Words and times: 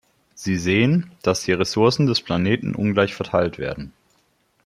Sie 0.33 0.57
sehen, 0.57 1.11
dass 1.21 1.43
die 1.43 1.51
Ressourcen 1.51 2.07
des 2.07 2.23
Planeten 2.23 2.73
ungleich 2.73 3.13
verteilt 3.13 3.59
werden. 3.59 3.93